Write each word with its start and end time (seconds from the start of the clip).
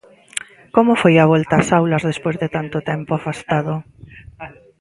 Como 0.75 0.93
foi 1.01 1.15
a 1.19 1.29
volta 1.31 1.53
ás 1.61 1.69
aulas 1.77 2.05
despois 2.09 2.37
de 2.41 2.49
tanto 2.55 2.77
tempo 2.91 3.11
afastado? 3.15 3.73